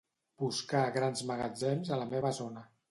[0.43, 2.71] Buscar grans magatzems a la meva zona.